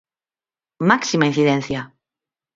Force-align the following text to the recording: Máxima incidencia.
Máxima 0.89 1.29
incidencia. 1.31 1.81